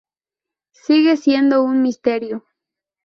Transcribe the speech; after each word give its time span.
Sigue 0.71 1.15
siendo 1.15 1.61
un 1.61 1.83
misterio. 1.83 2.43